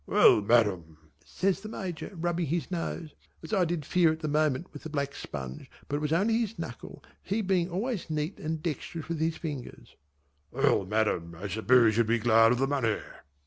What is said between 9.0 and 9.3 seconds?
with